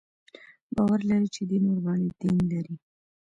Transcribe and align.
باور 0.75 0.99
لري 1.09 1.27
چې 1.35 1.41
دین 1.49 1.63
ورباندې 1.67 2.09
دین 2.21 2.37
لري. 2.53 2.75